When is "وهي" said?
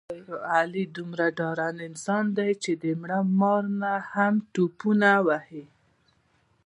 5.27-5.65